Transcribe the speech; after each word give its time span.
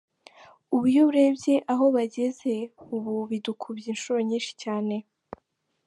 Ubu 0.73 0.85
iyo 0.91 1.01
urebye 1.09 1.55
aho 1.71 1.85
bageze 1.95 2.51
ubu 2.95 3.13
bidukubye 3.29 3.87
inshuro 3.93 4.19
nyinshi 4.29 4.51
cyane. 4.63 4.95